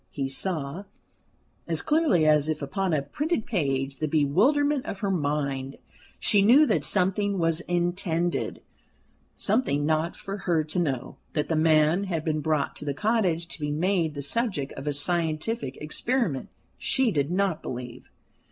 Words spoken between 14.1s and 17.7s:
the subject of a scientific experiment she did not